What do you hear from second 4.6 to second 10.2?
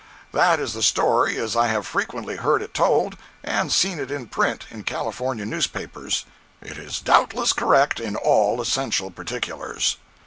in California newspapers. It is doubtless correct in all essential particulars.